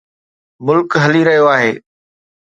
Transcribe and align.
ملڪ 0.65 0.89
هلي 1.03 1.21
رهيو 1.27 1.45
آهي. 1.55 1.71